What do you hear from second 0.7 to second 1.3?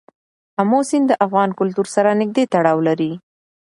سیند د